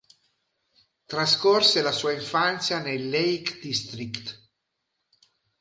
Trascorse 1.05 1.83
la 1.83 1.91
sua 1.91 2.13
infanzia 2.13 2.79
nel 2.81 3.07
Lake 3.07 3.59
District. 3.61 4.49